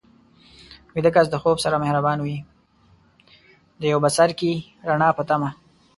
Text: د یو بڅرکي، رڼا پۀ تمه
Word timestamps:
د 3.81 3.83
یو 3.91 3.99
بڅرکي، 4.03 4.51
رڼا 4.87 5.09
پۀ 5.17 5.23
تمه 5.29 5.49